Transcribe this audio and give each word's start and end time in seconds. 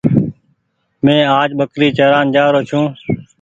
مينٚ 1.03 1.29
آج 1.39 1.49
ٻڪري 1.59 1.87
چران 1.97 2.25
جآرو 2.35 2.59
ڇوٚنٚ 2.69 2.91